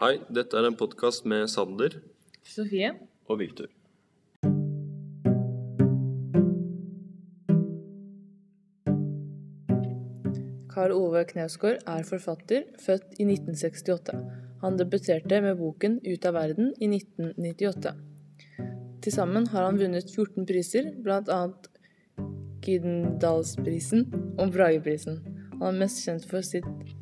[0.00, 1.92] Hei, dette er en podkast med Sander.
[2.48, 2.88] Sofie.
[3.28, 3.66] Og Viktor.
[10.72, 14.14] Karl Ove Knausgård er forfatter, født i 1968.
[14.62, 17.92] Han debuterte med boken Ut av verden i 1998.
[19.04, 21.42] Til sammen har han vunnet 14 priser, bl.a.
[22.64, 24.08] Gyldendalsprisen
[24.38, 25.20] og Brageprisen.
[25.58, 26.96] Han er mest kjent for sitt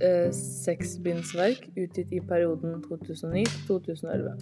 [0.00, 4.36] eh, seksbindsverk utgitt i perioden 2009-2011.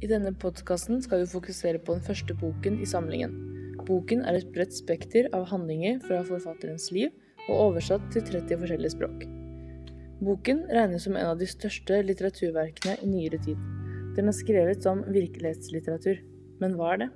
[0.00, 3.36] I denne podkasten skal vi fokusere på den første boken i samlingen.
[3.86, 7.12] Boken er et bredt spekter av handlinger fra forfatterens liv
[7.48, 9.28] og oversatt til 30 forskjellige språk.
[10.20, 13.60] Boken regnes som en av de største litteraturverkene i nyere tid.
[14.18, 16.20] Den er skrevet som virkelighetslitteratur.
[16.60, 17.08] Men hva er det?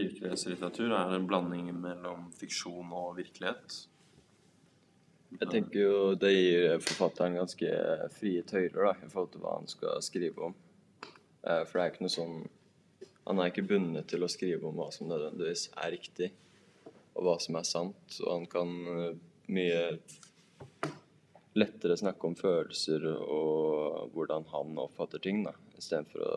[0.00, 3.78] Virkelighetslitteratur er en blanding mellom fiksjon og virkelighet.
[5.38, 7.72] Jeg tenker jo det gir forfatteren ganske
[8.18, 10.58] frie tøyler da, i forhold til hva han skal skrive om.
[11.46, 12.38] Eh, For det er ikke noe sånn
[13.30, 16.32] Han er ikke bundet til å skrive om hva som nødvendigvis er riktig,
[17.20, 18.16] og hva som er sant.
[18.24, 19.18] Og han kan eh,
[19.52, 19.82] mye
[21.60, 26.34] lettere snakke om følelser og hvordan han oppfatter ting, da, istedenfor å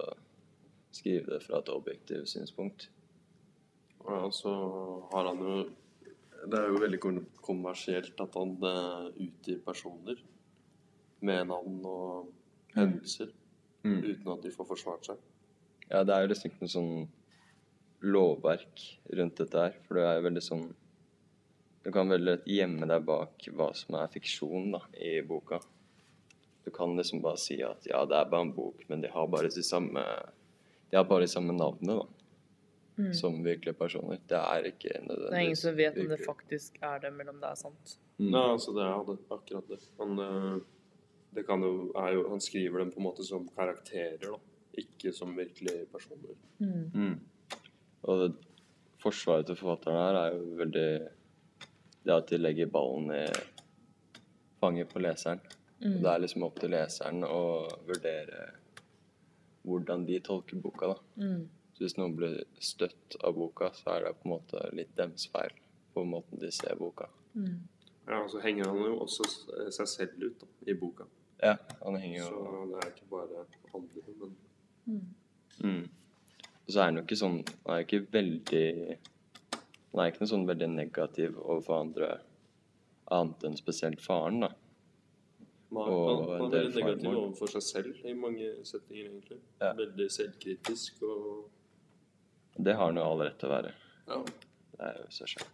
[0.93, 2.89] skrive det fra et objektivt synspunkt.
[4.03, 4.51] Og så
[5.13, 5.63] har han jo
[6.43, 6.97] Det er jo veldig
[7.39, 10.17] kommersielt at han eh, utgir personer
[11.23, 12.33] med navn og
[12.75, 13.31] hendelser
[13.83, 13.99] Mm.
[13.99, 15.17] uten at de får forsvart seg.
[15.89, 16.91] Ja, det er jo liksom ikke noe sånn
[18.03, 18.83] lovverk
[19.17, 19.77] rundt dette her.
[19.87, 20.65] For det er veldig sånn
[21.83, 25.59] Du kan veldig lett gjemme deg bak hva som er fiksjon da, i boka.
[26.63, 29.27] Du kan liksom bare si at ja, det er bare en bok, men de har
[29.27, 30.03] bare de samme
[30.89, 34.21] De har bare de samme navnene da, som virkelige personer.
[34.29, 37.33] Det er ikke nødvendigvis Det er ingen som vet om det faktisk er det, eller
[37.33, 37.97] om det er sant.
[38.19, 38.29] Mm.
[38.29, 39.81] Ja, altså det er det, akkurat det.
[39.99, 40.57] Han, eh,
[41.35, 44.39] det kan jo, er jo, han skriver dem på en måte som karakterer, da.
[44.79, 46.37] Ikke som virkelige personer.
[46.63, 47.19] Mm.
[48.03, 48.29] Og det,
[49.03, 50.87] forsvaret til forfatteren her er jo veldig
[52.03, 53.25] Det at de legger ballen i
[54.59, 55.39] fanget på leseren.
[55.83, 57.43] Og det er liksom opp til leseren å
[57.87, 58.49] vurdere
[59.63, 60.97] hvordan de tolker boka, da.
[61.23, 61.45] Mm.
[61.73, 65.29] Så hvis noen blir støtt av boka, så er det på en måte litt dems
[65.31, 65.55] feil
[65.93, 67.07] på måten de ser boka.
[67.33, 67.61] Mm.
[68.07, 69.27] Ja, og så henger han jo også
[69.71, 71.07] seg selv ut da, i boka.
[71.43, 73.45] Ja, han henger jo Så det er ikke bare
[73.79, 74.35] andre, men
[75.63, 75.87] mm.
[76.63, 78.65] Og så er han jo ikke sånn Han er ikke veldig
[79.93, 82.11] Han er ikke noe sånn veldig negativ overfor andre
[83.13, 84.49] annet enn spesielt faren, da.
[85.75, 87.17] man, Og han, han er veldig negativ farmor.
[87.25, 89.37] overfor seg selv i mange setninger, egentlig.
[89.59, 89.73] Ja.
[89.77, 91.49] Veldig selvkritisk og
[92.63, 93.73] Det har han jo all rett til å være.
[94.07, 94.21] ja.
[94.73, 95.51] Det er jo seg selv.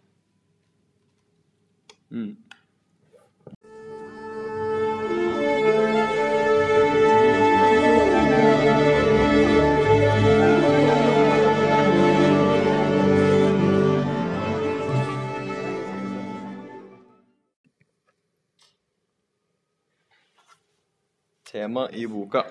[2.10, 2.32] Mm.
[21.88, 22.44] Tema i boka.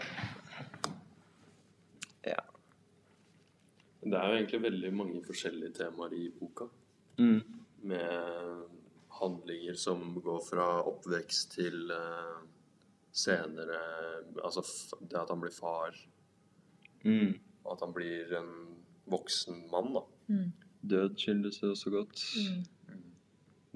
[2.25, 2.41] Ja.
[4.01, 6.69] Det er jo egentlig veldig mange forskjellige temaer i boka.
[7.19, 7.41] Mm.
[7.83, 8.63] Med
[9.19, 12.39] handlinger som går fra oppvekst til uh,
[13.13, 13.79] senere
[14.45, 15.97] Altså f- det at han blir far,
[17.05, 17.39] Mm.
[17.65, 18.49] og at han blir en
[19.07, 20.01] voksen mann, da.
[20.29, 20.49] Mm.
[20.83, 22.23] Død skildres jo også godt.
[22.91, 23.03] Mm.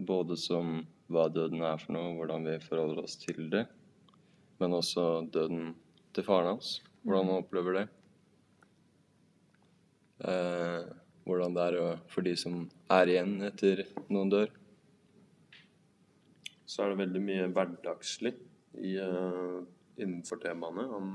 [0.07, 3.67] Både som hva døden er for noe, hvordan vi forholder oss til det.
[4.63, 5.73] Men også døden
[6.15, 6.77] til faren hans.
[7.03, 7.87] Hvordan han opplever det.
[10.23, 10.91] Eh,
[11.27, 14.53] hvordan det er for de som er igjen etter noen dør.
[16.67, 18.33] Så er det veldig mye hverdagslig
[18.81, 19.61] i, uh,
[20.01, 20.87] innenfor temaene.
[20.89, 21.11] Han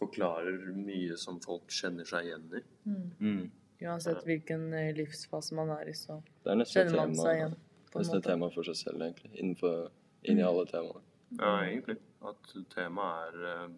[0.00, 2.62] forklarer mye som folk kjenner seg igjen i.
[2.88, 3.08] Mm.
[3.20, 3.42] Mm.
[3.84, 7.58] Uansett hvilken eh, livsfase man er i, så Det er kjenner man tema, seg igjen.
[7.90, 9.30] På er nesten et tema for seg selv, egentlig.
[9.36, 9.90] Innenfor,
[10.30, 11.04] inni alle temaene.
[11.36, 11.98] Ja, egentlig.
[12.26, 13.68] At temaet er eh,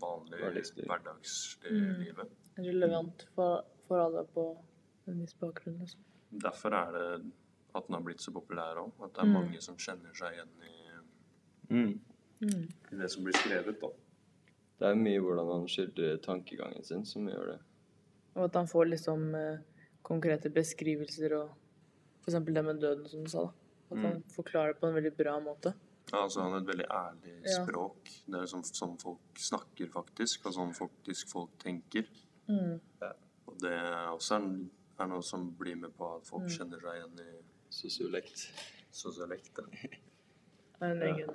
[0.00, 0.86] vanlig Hverdagsliv.
[0.86, 2.28] hverdagslig Mm.
[2.58, 4.44] Relevant for, for alle på
[5.08, 5.78] en viss bakgrunn.
[5.80, 6.00] Liksom.
[6.42, 7.32] Derfor er det
[7.74, 8.92] at den har blitt så populær òg.
[9.04, 9.32] At det er Mm.
[9.32, 10.74] mange som kjenner seg igjen i,
[11.70, 12.00] Mm.
[12.40, 12.68] Mm.
[12.92, 13.80] i det som blir skrevet.
[13.80, 13.88] da.
[14.78, 17.58] Det er mye hvordan han skildrer tankegangen sin som gjør det.
[18.36, 19.58] Og at han får liksom eh,
[20.02, 21.50] konkrete beskrivelser og
[22.22, 22.34] f.eks.
[22.44, 23.42] det med døden, som du sa.
[23.46, 23.52] da.
[23.90, 25.74] At han forklarer det på en veldig bra måte.
[26.12, 27.64] Ja, altså han har et veldig ærlig Ja.
[27.64, 28.08] språk.
[28.26, 32.06] Det er sånn, sånn folk snakker faktisk, og sånn faktisk folk tenker.
[32.48, 32.80] Mm.
[33.46, 33.72] Og det
[34.12, 34.68] også er,
[35.00, 36.48] er noe som blir med på at folk Mm.
[36.48, 38.50] kjenner seg igjen i Sosiolekt.
[38.92, 39.64] Sosiolekt, ja.
[40.80, 41.14] Det er en Ja.
[41.14, 41.34] egen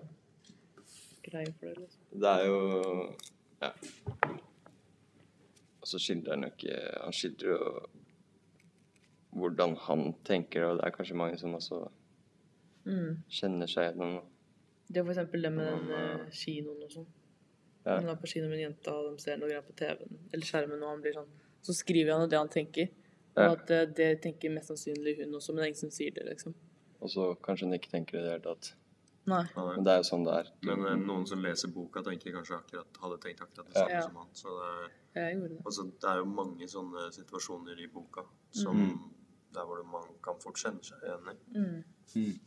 [1.24, 2.02] greie for det, liksom.
[2.20, 3.16] Det er jo
[3.62, 3.72] Ja.
[5.82, 7.88] Og så skildrer han jo ikke Han skildrer jo
[9.36, 11.90] hvordan han tenker, og det er kanskje mange som også
[12.86, 13.24] Mm.
[13.30, 14.22] kjenner seg gjennom
[14.90, 17.08] Det er for eksempel det med den uh, kinoen og sånn.
[17.86, 17.98] Ja.
[18.00, 20.46] Han er på kino med en jente, og de ser noe greier på TV-en eller
[20.48, 21.32] skjermen, og han blir sånn
[21.64, 22.90] Så skriver han det han tenker.
[23.36, 23.48] Ja.
[23.50, 26.12] Og at uh, det tenker mest sannsynlig hun også, men det er ingen som sier
[26.16, 26.54] det, liksom.
[27.00, 28.74] Og så kanskje han ikke tenker det i det hele tatt.
[29.26, 29.46] Nei.
[29.56, 30.50] Men det er jo sånn det er.
[30.68, 34.02] Men uh, noen som leser boka, tenker kanskje akkurat, hadde tenkt akkurat det samme Ja.
[34.04, 34.30] som han.
[34.36, 34.56] Så
[35.16, 35.60] det er, det.
[35.66, 38.98] altså, det er jo mange sånne situasjoner i boka som Mm.
[39.54, 41.38] der hvor man kan fort kjenne seg igjen i.
[41.60, 42.40] Mm.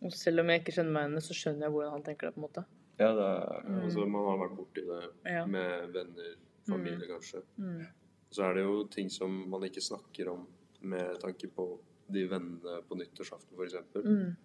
[0.00, 0.06] Mm.
[0.06, 2.34] Og selv om jeg ikke skjønner meg igjen, så skjønner jeg hvordan han tenker det,
[2.34, 2.64] på en måte.
[3.00, 3.80] Ja, det er Mm.
[3.84, 5.46] Altså, man har vært borti det Ja.
[5.46, 6.34] med venner,
[6.68, 7.42] familie kanskje.
[7.58, 7.86] Mm.
[8.30, 10.46] Så er det jo ting som man ikke snakker om
[10.82, 11.78] med tanke på
[12.10, 13.74] de vennene på nyttårsaften, f.eks.
[14.04, 14.36] Mm.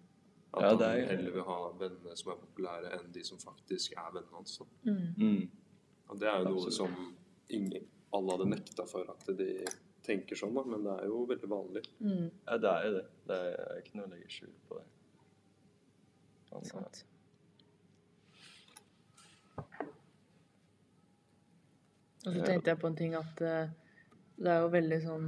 [0.54, 3.92] At Ja, han er- heller vil ha vennene som er populære, enn de som faktisk
[3.96, 4.60] er vennene hans.
[4.84, 5.14] Mm.
[5.18, 5.48] mm.
[6.08, 6.72] Og det er jo noe Absolutt.
[6.74, 7.16] som
[7.50, 9.64] ingen, alle hadde nekta for at de
[10.04, 11.82] tenker sånn, da, men det er jo veldig vanlig.
[12.00, 12.30] Mm.
[12.46, 13.06] Ja, det er jo det.
[13.26, 14.84] Det er ikke noe å legge skjul på det.
[16.52, 17.04] Han, Sant.
[22.26, 23.68] Og så tenkte jeg på en ting at eh,
[24.36, 25.26] det er jo veldig sånn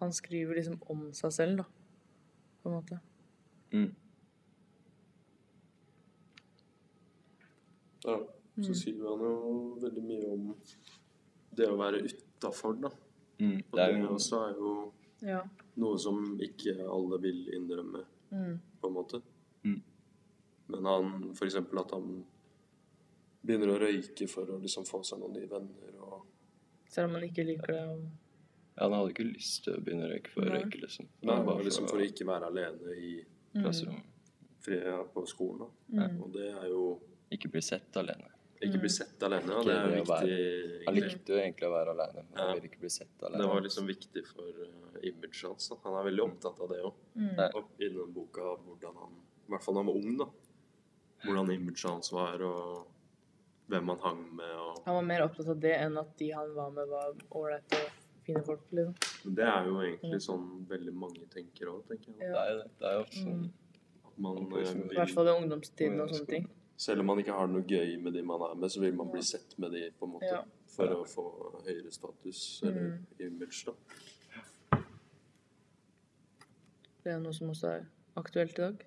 [0.00, 1.64] Han skriver liksom om seg selv, da.
[2.62, 3.00] På en måte.
[3.72, 3.90] mm.
[8.04, 8.74] Ja, så Mm.
[8.74, 10.46] skriver han jo veldig mye om
[11.56, 12.88] det å være utafor, da.
[13.38, 13.58] Mm.
[13.70, 14.92] Og Det er det jo også er jo
[15.22, 15.42] Ja.
[15.76, 18.58] noe som ikke alle vil innrømme, Mm.
[18.80, 19.22] på en måte.
[19.64, 19.82] Mm.
[20.70, 22.24] Men han, eksempel at han
[23.42, 26.26] begynner å røyke for å liksom få seg noen nye venner og
[26.90, 27.82] Selv om han ikke liker det.
[27.88, 28.00] Og...
[28.76, 31.06] ja, Han hadde ikke lyst til å begynne å røyke for å røyke, liksom.
[31.22, 33.12] Nei, Bare bare liksom for å ikke være alene i
[33.50, 33.64] Mm.
[33.64, 34.04] klasserommet.
[34.62, 35.70] fria på skolen.
[35.90, 36.04] Da.
[36.06, 36.18] Mm.
[36.22, 36.82] Og det er jo
[37.32, 38.28] Ikke bli sett alene.
[38.62, 38.80] ikke Mm.
[38.80, 39.48] bli sett alene.
[39.50, 40.84] Ja, det er jo å være- viktig.
[40.86, 42.46] Han likte jo egentlig å være alene, men Ja.
[42.46, 43.38] han ville ikke bli sett alene.
[43.42, 45.72] Det var liksom viktig for uh, imaget hans.
[45.82, 46.94] Han er veldig opptatt av det òg.
[47.16, 47.36] Mm.
[47.38, 47.48] Ja.
[47.80, 49.12] I den boka hvordan han
[49.48, 50.26] I hvert fall da han var ung, da.
[51.24, 52.86] Hvordan imaget hans var, og
[53.68, 54.52] hvem han hang med.
[54.56, 57.76] Og, Han var mer opptatt av det enn at de han var med, var ålreite
[57.84, 58.60] og fine folk.
[58.72, 59.34] liksom.
[59.34, 62.18] det er jo egentlig sånn veldig mange tenker òg, tenker jeg.
[62.18, 62.44] Det Ja.
[62.44, 62.70] er jo det.
[62.78, 63.50] Det er jo ofte sånn Mm.
[64.20, 66.48] Man I eh, I hvert fall i ungdomstiden og sånne ting.
[66.76, 69.10] Selv om man ikke har noe gøy med de man er med, så vil man
[69.10, 70.26] bli sett med de på en måte.
[70.26, 70.42] Ja.
[70.68, 71.24] For å få
[71.64, 73.06] høyere status eller Mm.
[73.18, 73.72] image, da.
[77.04, 78.84] Det er noe som også er aktuelt i dag.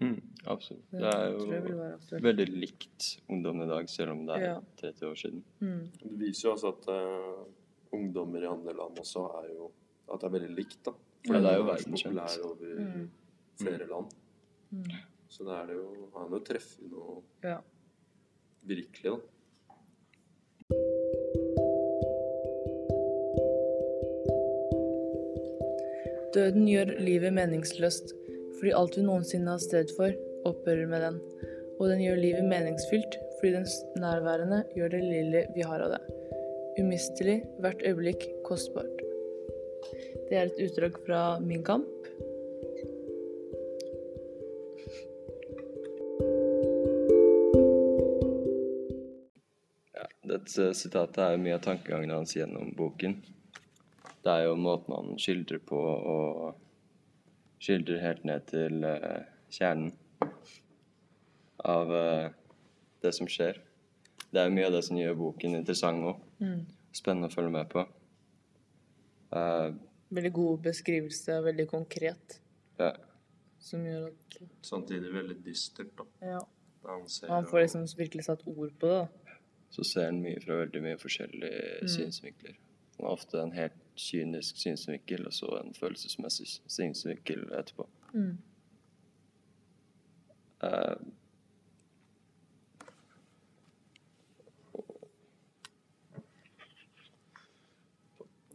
[0.00, 0.84] Mm, Absolutt.
[0.90, 4.60] Det, Det er jo veldig likt ungdom i dag, selv om det er Ja.
[4.80, 5.44] 30 år siden.
[5.60, 5.90] Mm.
[6.02, 7.44] Det viser jo også at uh,
[7.92, 9.70] ungdommer i andre land også er jo
[10.12, 10.92] At det er veldig likt, da.
[11.28, 12.44] Ja, det er jo verdenskjent.
[12.44, 13.10] over Mm.
[13.60, 14.06] flere land.
[14.70, 14.84] Mm.
[15.28, 17.58] Så det er det jo Han har jo treffet noe Ja.
[18.64, 19.18] virkelig, da.
[26.34, 28.12] Døden gjør livet meningsløst,
[28.60, 30.12] fordi alt vi noensinne har sted for,
[30.44, 31.20] opphører med den.
[31.80, 36.02] Og den gjør livet meningsfylt, fordi dens nærværende gjør det lille vi har av det.
[36.80, 39.00] Umistelig, hvert øyeblikk kostbart.
[40.28, 41.88] Det er et utdrag fra Min kamp.
[50.30, 53.16] Dette sitatet er jo mye av tankegangen hans gjennom boken.
[54.20, 56.69] Det er jo måten han skildrer på, og
[57.60, 59.20] skildrer helt ned til uh,
[59.52, 59.92] kjernen
[61.64, 62.30] av uh,
[63.04, 63.60] det som skjer.
[64.30, 66.62] Det er mye av det som gjør boken interessant og Mm.
[66.96, 67.82] spennende å følge med på.
[69.34, 69.74] Uh,
[70.10, 72.40] Veldig god beskrivelse, veldig konkret,
[72.80, 72.94] ja.
[73.60, 76.06] som gjør at Samtidig veldig dystert, da.
[76.24, 76.38] Ja.
[76.82, 78.96] Da han ser Man får liksom virkelig satt ord på det.
[79.04, 79.36] da.
[79.70, 82.56] Så ser han mye fra veldig mye forskjellige synsvinkler.
[82.96, 87.86] Han har ofte en helt kynisk synsvinkel, og så en følelsesmessig synsvinkel etterpå.
[88.14, 88.38] Mm.
[90.62, 90.94] Uh,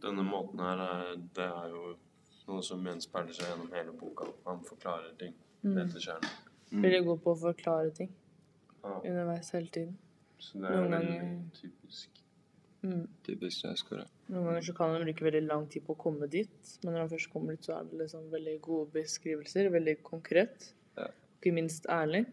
[0.02, 1.82] Denne måten her, er, det er jo
[2.46, 4.28] noe som gjenspeiler seg gjennom hele boka.
[4.46, 5.34] Han forklarer ting
[5.64, 5.88] Mm.
[5.90, 6.30] til kjernen.
[6.70, 8.10] Veldig god på å forklare ting
[8.84, 9.98] Ja, underveis hele tiden.
[10.38, 12.10] så det er Noen veldig ganger- typisk.
[12.86, 13.04] Mm.
[13.26, 14.04] typisk snøskåre.
[14.30, 17.02] Noen ganger så kan de bruke veldig lang tid på å komme dit, men når
[17.06, 20.68] de først kommer dit, så er det liksom veldig gode beskrivelser, veldig konkret.
[20.98, 21.08] Ja.
[21.38, 22.24] Ikke minst ærlig.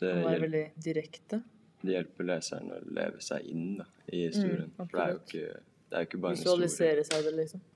[0.00, 1.42] Det, Å være veldig direkte.
[1.82, 4.70] det hjelper leseren å leve seg inn da, i historien.
[4.76, 6.68] For det er jo ikke, det er ikke bare en historie.
[6.68, 7.66] Visualisere seg det, liksom.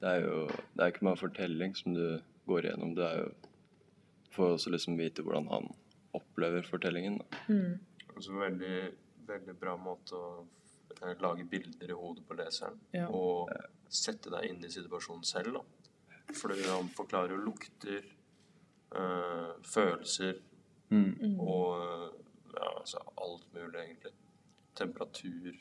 [0.00, 2.04] Det er jo det er ikke bare fortelling som du
[2.48, 2.96] går igjennom.
[2.96, 3.30] Det er jo
[4.30, 5.64] Får også liksom vite hvordan han
[6.14, 7.16] opplever fortellingen.
[7.18, 7.38] Da.
[7.48, 7.80] Mm.
[8.14, 8.76] Altså veldig,
[9.30, 10.46] veldig bra måte å
[11.02, 12.78] eh, lage bilder i hodet på leseren.
[12.96, 13.06] Ja.
[13.14, 13.50] Og
[13.88, 15.62] sette deg inn i situasjonen selv, da.
[16.34, 18.04] Fordi han forklarer jo lukter,
[18.94, 20.40] øh, følelser
[20.90, 21.36] Mm.
[21.38, 22.06] og eh,
[22.56, 24.10] ja, altså alt mulig, egentlig.
[24.74, 25.52] Temperatur.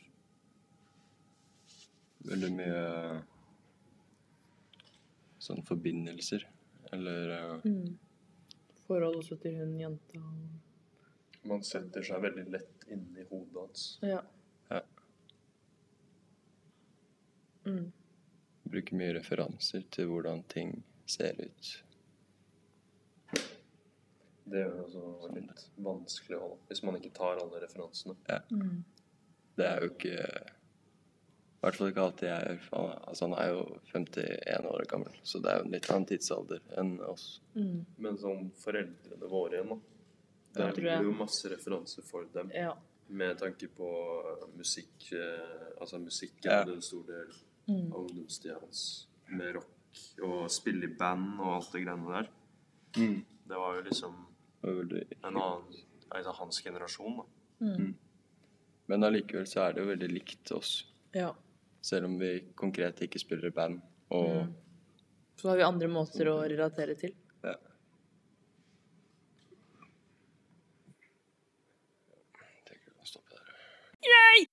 [2.25, 2.79] Veldig mye
[5.39, 6.47] sånn forbindelser.
[6.93, 7.97] Eller Mm.
[8.87, 10.17] Forhold også til hun jenta.
[10.17, 10.68] og-
[11.49, 13.85] Man setter seg veldig lett inn i hodet hans.
[14.05, 14.21] Ja.
[14.69, 14.83] Ja.
[17.65, 17.91] Mm.
[18.69, 20.75] bruker mye referanser til hvordan ting
[21.09, 21.71] ser ut.
[24.49, 28.15] Det er jo også litt vanskelig å holde, hvis man ikke tar alle referansene.
[28.49, 28.79] Mm.
[29.57, 32.65] Det er jo ikke I hvert fall ikke alltid jeg gjør.
[32.71, 36.09] Han, altså, han er jo 51 år gammel, så det er jo en litt annen
[36.13, 37.25] tidsalder enn oss.
[37.57, 37.79] Mm.
[38.05, 39.98] Men sånn foreldrene våre igjen, da.
[40.55, 41.03] Ja, er jeg.
[41.03, 42.51] jo masse referanser for dem.
[42.55, 42.73] Ja.
[43.09, 43.87] Med tanke på
[44.25, 46.59] eh, musikk Altså Altså musikken Ja.
[46.63, 47.27] hadde en stor del
[47.69, 47.93] Mm.
[47.93, 49.07] av ungdomstida hans.
[49.27, 49.67] Med rock
[50.23, 52.29] og spille i band og alt det greiene der.
[52.93, 54.25] Det var jo liksom
[54.63, 55.63] Det en annen
[56.11, 57.23] altså hans generasjon, da.
[57.65, 57.95] Mm.
[58.87, 60.85] Men allikevel så er det jo veldig likt oss.
[61.13, 61.31] ja.
[61.81, 63.81] Selv om vi konkret ikke spiller i band.
[64.11, 64.53] Og Mm.
[65.37, 67.13] Så har vi andre måter å relatere til.
[67.43, 67.53] ja.
[74.09, 74.49] Tenker